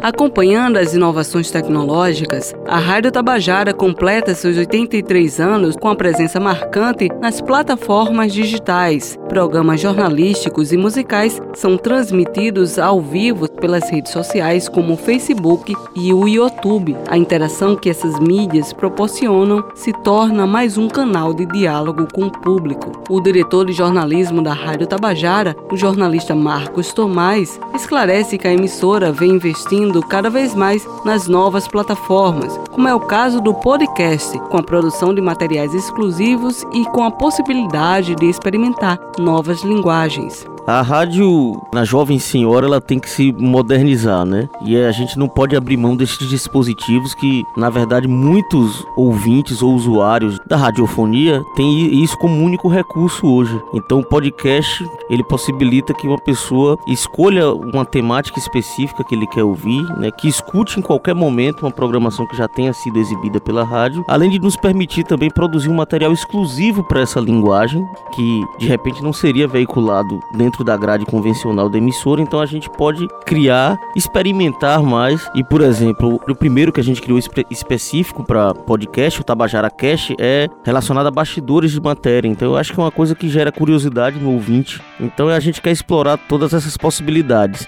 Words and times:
Acompanhando 0.00 0.76
as 0.76 0.94
inovações 0.94 1.50
tecnológicas, 1.50 2.54
a 2.68 2.78
Rádio 2.78 3.10
Tabajara 3.10 3.74
completa 3.74 4.32
seus 4.32 4.56
83 4.56 5.40
anos 5.40 5.74
com 5.74 5.88
a 5.88 5.96
presença 5.96 6.38
marcante 6.38 7.08
nas 7.20 7.40
plataformas 7.40 8.32
digitais. 8.32 9.18
Programas 9.28 9.80
jornalísticos 9.80 10.72
e 10.72 10.76
musicais 10.76 11.42
são 11.52 11.76
transmitidos 11.76 12.78
ao 12.78 13.00
vivo 13.00 13.50
pelas 13.50 13.90
redes 13.90 14.12
sociais 14.12 14.68
como 14.68 14.94
o 14.94 14.96
Facebook 14.96 15.74
e 15.96 16.14
o 16.14 16.28
YouTube. 16.28 16.96
A 17.08 17.18
interação 17.18 17.74
que 17.74 17.90
essas 17.90 18.20
mídias 18.20 18.72
proporcionam 18.72 19.64
se 19.74 19.92
torna 20.04 20.46
mais 20.46 20.78
um 20.78 20.88
canal 20.88 21.34
de 21.34 21.44
diálogo 21.44 22.06
com 22.14 22.26
o 22.26 22.30
público. 22.30 22.92
O 23.10 23.20
diretor 23.20 23.66
de 23.66 23.72
jornalismo 23.72 24.42
da 24.42 24.52
Rádio 24.52 24.86
Tabajara, 24.86 25.56
o 25.72 25.76
jornalista 25.76 26.36
Marcos 26.36 26.92
Tomás, 26.92 27.58
esclarece 27.74 28.38
que 28.38 28.46
a 28.46 28.52
emissora 28.52 29.10
vem 29.10 29.32
investindo 29.32 29.87
investindo 29.88 30.02
cada 30.02 30.28
vez 30.28 30.54
mais 30.54 30.86
nas 31.04 31.26
novas 31.26 31.66
plataformas, 31.66 32.58
como 32.70 32.88
é 32.88 32.94
o 32.94 33.00
caso 33.00 33.40
do 33.40 33.54
podcast, 33.54 34.38
com 34.50 34.58
a 34.58 34.62
produção 34.62 35.14
de 35.14 35.20
materiais 35.20 35.74
exclusivos 35.74 36.64
e 36.72 36.84
com 36.86 37.02
a 37.02 37.10
possibilidade 37.10 38.14
de 38.14 38.26
experimentar 38.26 38.98
novas 39.18 39.62
linguagens. 39.62 40.46
A 40.68 40.82
rádio, 40.82 41.58
na 41.72 41.82
jovem 41.82 42.18
senhora, 42.18 42.66
ela 42.66 42.78
tem 42.78 43.00
que 43.00 43.08
se 43.08 43.32
modernizar, 43.32 44.26
né? 44.26 44.50
E 44.60 44.76
a 44.76 44.92
gente 44.92 45.18
não 45.18 45.26
pode 45.26 45.56
abrir 45.56 45.78
mão 45.78 45.96
desses 45.96 46.28
dispositivos 46.28 47.14
que, 47.14 47.42
na 47.56 47.70
verdade, 47.70 48.06
muitos 48.06 48.84
ouvintes 48.94 49.62
ou 49.62 49.72
usuários 49.72 50.38
da 50.46 50.58
radiofonia 50.58 51.42
têm 51.56 52.02
isso 52.04 52.18
como 52.18 52.44
único 52.44 52.68
recurso 52.68 53.26
hoje. 53.26 53.58
Então, 53.72 54.00
o 54.00 54.04
podcast, 54.04 54.86
ele 55.08 55.24
possibilita 55.24 55.94
que 55.94 56.06
uma 56.06 56.18
pessoa 56.18 56.76
escolha 56.86 57.50
uma 57.50 57.86
temática 57.86 58.38
específica 58.38 59.02
que 59.02 59.14
ele 59.14 59.26
quer 59.26 59.44
ouvir, 59.44 59.82
né? 59.96 60.10
Que 60.10 60.28
escute 60.28 60.78
em 60.78 60.82
qualquer 60.82 61.14
momento 61.14 61.62
uma 61.62 61.72
programação 61.72 62.26
que 62.26 62.36
já 62.36 62.46
tenha 62.46 62.74
sido 62.74 62.98
exibida 62.98 63.40
pela 63.40 63.64
rádio, 63.64 64.04
além 64.06 64.28
de 64.28 64.38
nos 64.38 64.54
permitir 64.54 65.04
também 65.04 65.30
produzir 65.30 65.70
um 65.70 65.76
material 65.76 66.12
exclusivo 66.12 66.84
para 66.84 67.00
essa 67.00 67.18
linguagem 67.18 67.82
que, 68.12 68.44
de 68.58 68.66
repente, 68.66 69.02
não 69.02 69.14
seria 69.14 69.48
veiculado 69.48 70.20
dentro 70.34 70.57
dentro 70.58 70.64
da 70.64 70.76
grade 70.76 71.04
convencional 71.04 71.68
da 71.68 71.78
emissora, 71.78 72.20
então 72.20 72.40
a 72.40 72.46
gente 72.46 72.68
pode 72.70 73.06
criar, 73.24 73.78
experimentar 73.94 74.82
mais. 74.82 75.28
E, 75.34 75.44
por 75.44 75.60
exemplo, 75.60 76.20
o 76.28 76.34
primeiro 76.34 76.72
que 76.72 76.80
a 76.80 76.84
gente 76.84 77.00
criou 77.00 77.18
espe 77.18 77.46
específico 77.50 78.24
para 78.24 78.54
podcast, 78.54 79.20
o 79.20 79.24
Tabajara 79.24 79.70
Cash, 79.70 80.12
é 80.18 80.48
relacionado 80.64 81.06
a 81.06 81.10
bastidores 81.10 81.70
de 81.72 81.80
matéria. 81.80 82.28
Então 82.28 82.48
eu 82.48 82.56
acho 82.56 82.72
que 82.72 82.80
é 82.80 82.82
uma 82.82 82.90
coisa 82.90 83.14
que 83.14 83.28
gera 83.28 83.52
curiosidade 83.52 84.18
no 84.18 84.32
ouvinte. 84.32 84.80
Então 84.98 85.28
a 85.28 85.40
gente 85.40 85.60
quer 85.60 85.70
explorar 85.70 86.16
todas 86.16 86.52
essas 86.52 86.76
possibilidades 86.76 87.66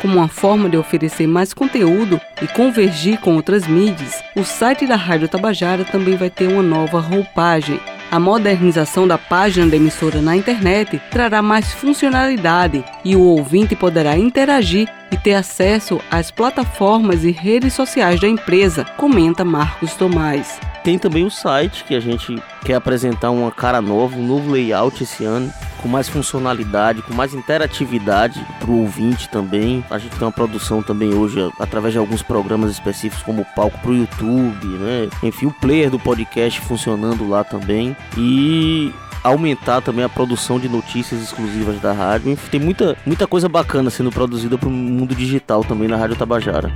como 0.00 0.18
uma 0.18 0.28
forma 0.28 0.68
de 0.68 0.76
oferecer 0.76 1.26
mais 1.26 1.54
conteúdo 1.54 2.20
e 2.42 2.46
convergir 2.48 3.18
com 3.18 3.34
outras 3.34 3.66
mídias, 3.66 4.22
o 4.36 4.44
site 4.44 4.86
da 4.86 4.94
Rádio 4.94 5.26
Tabajara 5.26 5.86
também 5.86 6.16
vai 6.16 6.28
ter 6.28 6.46
uma 6.48 6.62
nova 6.62 7.00
roupagem. 7.00 7.80
A 8.10 8.20
modernização 8.20 9.06
da 9.06 9.18
página 9.18 9.66
da 9.66 9.76
emissora 9.76 10.22
na 10.22 10.36
internet 10.36 11.00
trará 11.10 11.42
mais 11.42 11.72
funcionalidade 11.72 12.84
e 13.04 13.16
o 13.16 13.20
ouvinte 13.20 13.74
poderá 13.74 14.16
interagir 14.16 14.88
e 15.10 15.16
ter 15.16 15.34
acesso 15.34 16.00
às 16.10 16.30
plataformas 16.30 17.24
e 17.24 17.30
redes 17.30 17.74
sociais 17.74 18.20
da 18.20 18.28
empresa, 18.28 18.84
comenta 18.96 19.44
Marcos 19.44 19.94
Tomás. 19.94 20.58
Tem 20.82 20.98
também 20.98 21.24
o 21.24 21.30
site 21.30 21.82
que 21.82 21.96
a 21.96 22.00
gente 22.00 22.40
quer 22.64 22.74
apresentar 22.74 23.30
uma 23.30 23.50
cara 23.50 23.82
nova, 23.82 24.16
um 24.16 24.24
novo 24.24 24.52
layout 24.52 25.02
esse 25.02 25.24
ano, 25.24 25.52
com 25.82 25.88
mais 25.88 26.08
funcionalidade, 26.08 27.02
com 27.02 27.12
mais 27.12 27.34
interatividade 27.34 28.44
para 28.60 28.70
o 28.70 28.82
ouvinte 28.82 29.28
também. 29.28 29.84
A 29.90 29.98
gente 29.98 30.16
tem 30.16 30.26
uma 30.26 30.32
produção 30.32 30.82
também 30.82 31.12
hoje 31.12 31.40
através 31.58 31.92
de 31.92 31.98
alguns 31.98 32.22
programas 32.22 32.70
específicos 32.70 33.24
como 33.24 33.42
o 33.42 33.44
palco 33.44 33.78
para 33.78 33.90
o 33.90 33.96
YouTube, 33.96 34.66
né? 34.78 35.08
Enfim, 35.22 35.46
o 35.46 35.52
player 35.52 35.90
do 35.90 35.98
podcast 35.98 36.60
funcionando 36.60 37.28
lá 37.28 37.42
também 37.42 37.96
e 38.16 38.92
aumentar 39.26 39.80
também 39.80 40.04
a 40.04 40.08
produção 40.08 40.58
de 40.58 40.68
notícias 40.68 41.22
exclusivas 41.22 41.80
da 41.80 41.92
rádio. 41.92 42.36
Tem 42.50 42.60
muita, 42.60 42.96
muita 43.04 43.26
coisa 43.26 43.48
bacana 43.48 43.90
sendo 43.90 44.10
produzida 44.10 44.56
para 44.56 44.68
o 44.68 44.72
mundo 44.72 45.14
digital 45.14 45.64
também 45.64 45.88
na 45.88 45.96
Rádio 45.96 46.16
Tabajara. 46.16 46.72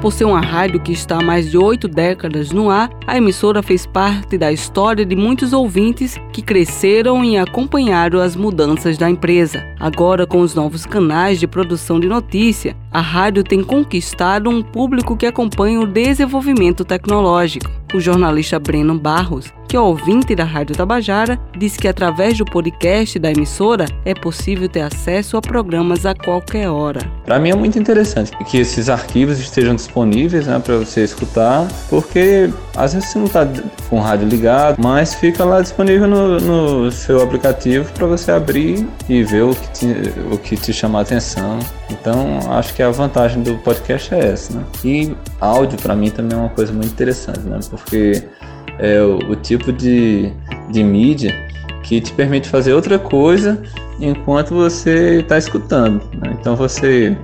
Por 0.00 0.12
ser 0.12 0.24
uma 0.24 0.40
rádio 0.40 0.78
que 0.78 0.92
está 0.92 1.18
há 1.18 1.24
mais 1.24 1.50
de 1.50 1.56
oito 1.56 1.88
décadas 1.88 2.52
no 2.52 2.70
ar, 2.70 2.90
a 3.06 3.16
emissora 3.16 3.62
fez 3.62 3.86
parte 3.86 4.36
da 4.36 4.52
história 4.52 5.06
de 5.06 5.16
muitos 5.16 5.52
ouvintes 5.52 6.16
que 6.32 6.42
cresceram 6.42 7.24
e 7.24 7.38
acompanharam 7.38 8.20
as 8.20 8.36
mudanças 8.36 8.98
da 8.98 9.08
empresa. 9.08 9.64
Agora, 9.80 10.26
com 10.26 10.40
os 10.40 10.54
novos 10.54 10.84
canais 10.84 11.40
de 11.40 11.46
produção 11.46 11.98
de 11.98 12.08
notícia, 12.08 12.76
a 12.92 13.00
rádio 13.00 13.42
tem 13.42 13.64
conquistado 13.64 14.50
um 14.50 14.62
público 14.62 15.16
que 15.16 15.26
acompanha 15.26 15.80
o 15.80 15.86
desenvolvimento 15.86 16.84
tecnológico. 16.84 17.70
O 17.94 18.00
jornalista 18.00 18.58
Breno 18.58 18.98
Barros 18.98 19.52
que 19.66 19.76
é 19.76 19.80
ouvinte 19.80 20.34
da 20.34 20.44
Rádio 20.44 20.76
Tabajara, 20.76 21.38
disse 21.56 21.78
que 21.78 21.88
através 21.88 22.38
do 22.38 22.44
podcast 22.44 23.18
da 23.18 23.30
emissora 23.30 23.86
é 24.04 24.14
possível 24.14 24.68
ter 24.68 24.82
acesso 24.82 25.36
a 25.36 25.40
programas 25.40 26.06
a 26.06 26.14
qualquer 26.14 26.68
hora. 26.68 27.00
Para 27.24 27.38
mim 27.38 27.50
é 27.50 27.54
muito 27.54 27.78
interessante 27.78 28.32
que 28.44 28.58
esses 28.58 28.88
arquivos 28.88 29.38
estejam 29.40 29.74
disponíveis 29.74 30.46
né, 30.46 30.58
para 30.58 30.78
você 30.78 31.02
escutar, 31.02 31.66
porque 31.90 32.50
às 32.76 32.94
vezes 32.94 33.10
você 33.10 33.18
não 33.18 33.26
está 33.26 33.46
com 33.90 33.98
o 33.98 34.00
rádio 34.00 34.28
ligado, 34.28 34.76
mas 34.80 35.14
fica 35.14 35.44
lá 35.44 35.60
disponível 35.60 36.06
no, 36.06 36.40
no 36.40 36.92
seu 36.92 37.22
aplicativo 37.22 37.90
para 37.92 38.06
você 38.06 38.30
abrir 38.30 38.86
e 39.08 39.22
ver 39.24 39.42
o 39.42 39.54
que 39.54 39.68
te, 39.72 39.86
o 40.32 40.38
que 40.38 40.56
te 40.56 40.72
chama 40.72 41.00
a 41.00 41.02
atenção. 41.02 41.58
Então 41.90 42.38
acho 42.52 42.74
que 42.74 42.82
a 42.82 42.90
vantagem 42.90 43.42
do 43.42 43.56
podcast 43.58 44.14
é 44.14 44.32
essa. 44.32 44.54
Né? 44.54 44.64
E 44.84 45.16
áudio 45.40 45.78
para 45.78 45.94
mim 45.94 46.10
também 46.10 46.36
é 46.36 46.40
uma 46.40 46.50
coisa 46.50 46.72
muito 46.72 46.88
interessante, 46.88 47.40
né? 47.40 47.58
porque 47.70 48.22
é 48.78 49.00
o, 49.00 49.18
o 49.30 49.36
tipo 49.36 49.72
de, 49.72 50.32
de 50.70 50.82
mídia 50.82 51.34
que 51.82 52.00
te 52.00 52.12
permite 52.12 52.48
fazer 52.48 52.72
outra 52.72 52.98
coisa 52.98 53.62
enquanto 54.00 54.54
você 54.54 55.20
está 55.20 55.38
escutando. 55.38 56.02
Né? 56.16 56.36
Então 56.40 56.56
você 56.56 57.16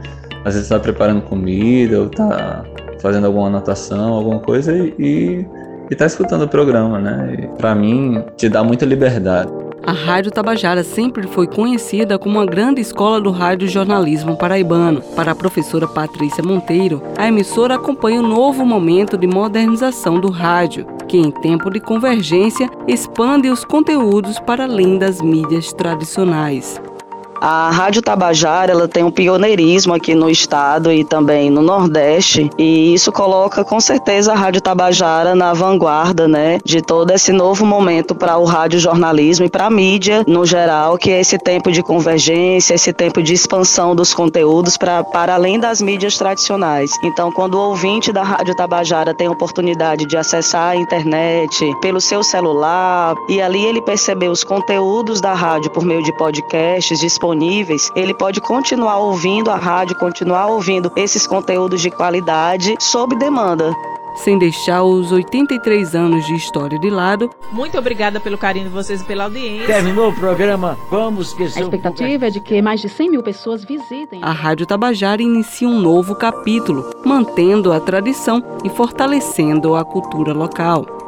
às 0.44 0.54
vezes 0.54 0.62
está 0.62 0.78
preparando 0.78 1.22
comida 1.22 1.98
ou 1.98 2.06
está 2.06 2.64
fazendo 3.00 3.26
alguma 3.26 3.48
anotação, 3.48 4.12
alguma 4.14 4.38
coisa 4.38 4.74
e 4.76 5.44
está 5.90 6.06
escutando 6.06 6.42
o 6.42 6.48
programa, 6.48 6.98
né? 6.98 7.50
Para 7.58 7.74
mim 7.74 8.22
te 8.36 8.48
dá 8.48 8.62
muita 8.64 8.86
liberdade. 8.86 9.52
A 9.84 9.90
Rádio 9.90 10.30
Tabajara 10.30 10.84
sempre 10.84 11.26
foi 11.26 11.48
conhecida 11.48 12.16
como 12.16 12.38
uma 12.38 12.46
grande 12.46 12.80
escola 12.80 13.20
do 13.20 13.32
rádio 13.32 13.66
jornalismo 13.66 14.36
paraibano. 14.36 15.02
Para 15.16 15.32
a 15.32 15.34
professora 15.34 15.88
Patrícia 15.88 16.42
Monteiro, 16.42 17.02
a 17.18 17.26
emissora 17.26 17.74
acompanha 17.74 18.20
um 18.20 18.28
novo 18.28 18.64
momento 18.64 19.16
de 19.18 19.26
modernização 19.26 20.20
do 20.20 20.30
rádio, 20.30 20.86
que 21.12 21.18
em 21.18 21.30
tempo 21.30 21.70
de 21.70 21.78
convergência 21.78 22.70
expande 22.88 23.50
os 23.50 23.66
conteúdos 23.66 24.38
para 24.38 24.64
além 24.64 24.96
das 24.96 25.20
mídias 25.20 25.70
tradicionais. 25.70 26.80
A 27.44 27.72
Rádio 27.72 28.00
Tabajara 28.02 28.70
ela 28.70 28.86
tem 28.86 29.02
um 29.02 29.10
pioneirismo 29.10 29.92
aqui 29.92 30.14
no 30.14 30.30
estado 30.30 30.92
e 30.92 31.02
também 31.02 31.50
no 31.50 31.60
Nordeste, 31.60 32.48
e 32.56 32.94
isso 32.94 33.10
coloca 33.10 33.64
com 33.64 33.80
certeza 33.80 34.30
a 34.32 34.36
Rádio 34.36 34.60
Tabajara 34.60 35.34
na 35.34 35.52
vanguarda, 35.52 36.28
né, 36.28 36.60
de 36.64 36.80
todo 36.80 37.10
esse 37.10 37.32
novo 37.32 37.66
momento 37.66 38.14
para 38.14 38.38
o 38.38 38.44
rádio 38.44 38.78
jornalismo 38.78 39.44
e 39.44 39.50
para 39.50 39.66
a 39.66 39.70
mídia 39.70 40.22
no 40.24 40.46
geral, 40.46 40.96
que 40.96 41.10
é 41.10 41.18
esse 41.18 41.36
tempo 41.36 41.72
de 41.72 41.82
convergência, 41.82 42.74
esse 42.74 42.92
tempo 42.92 43.20
de 43.20 43.34
expansão 43.34 43.96
dos 43.96 44.14
conteúdos 44.14 44.76
para 44.76 45.02
para 45.02 45.34
além 45.34 45.58
das 45.58 45.82
mídias 45.82 46.16
tradicionais. 46.16 46.92
Então, 47.02 47.32
quando 47.32 47.54
o 47.54 47.70
ouvinte 47.70 48.12
da 48.12 48.22
Rádio 48.22 48.54
Tabajara 48.54 49.14
tem 49.14 49.26
a 49.26 49.32
oportunidade 49.32 50.06
de 50.06 50.16
acessar 50.16 50.70
a 50.70 50.76
internet 50.76 51.58
pelo 51.80 52.00
seu 52.00 52.22
celular 52.22 53.16
e 53.28 53.42
ali 53.42 53.64
ele 53.64 53.82
perceber 53.82 54.28
os 54.28 54.44
conteúdos 54.44 55.20
da 55.20 55.34
rádio 55.34 55.72
por 55.72 55.84
meio 55.84 56.04
de 56.04 56.16
podcasts 56.16 57.00
disponíveis 57.00 57.31
disponíveis, 57.32 57.90
ele 57.94 58.14
pode 58.14 58.40
continuar 58.40 58.98
ouvindo 58.98 59.50
a 59.50 59.56
rádio, 59.56 59.96
continuar 59.96 60.46
ouvindo 60.46 60.92
esses 60.96 61.26
conteúdos 61.26 61.80
de 61.80 61.90
qualidade 61.90 62.76
sob 62.78 63.16
demanda 63.16 63.72
sem 64.14 64.38
deixar 64.38 64.82
os 64.82 65.10
83 65.10 65.94
anos 65.94 66.26
de 66.26 66.34
história 66.34 66.78
de 66.78 66.90
lado. 66.90 67.30
Muito 67.50 67.78
obrigada 67.78 68.20
pelo 68.20 68.36
carinho 68.36 68.66
de 68.66 68.70
vocês 68.70 69.00
e 69.00 69.04
pela 69.04 69.24
audiência. 69.24 69.66
Terminou 69.66 70.10
o 70.10 70.14
programa, 70.14 70.76
vamos 70.90 71.28
esquecer. 71.28 71.60
A 71.60 71.62
expectativa 71.62 72.26
é 72.26 72.30
de 72.30 72.38
que 72.38 72.60
mais 72.60 72.82
de 72.82 72.90
100 72.90 73.10
mil 73.10 73.22
pessoas 73.22 73.64
visitem. 73.64 74.20
A 74.22 74.30
Rádio 74.30 74.66
Tabajara 74.66 75.22
inicia 75.22 75.66
um 75.66 75.80
novo 75.80 76.14
capítulo, 76.14 76.90
mantendo 77.06 77.72
a 77.72 77.80
tradição 77.80 78.44
e 78.62 78.68
fortalecendo 78.68 79.74
a 79.74 79.82
cultura 79.82 80.34
local. 80.34 81.01